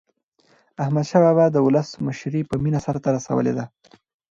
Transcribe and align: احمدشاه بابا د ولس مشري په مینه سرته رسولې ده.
احمدشاه 0.83 1.21
بابا 1.25 1.45
د 1.51 1.57
ولس 1.67 1.89
مشري 2.07 2.41
په 2.49 2.55
مینه 2.63 2.79
سرته 2.85 3.07
رسولې 3.17 3.53
ده. 3.57 3.65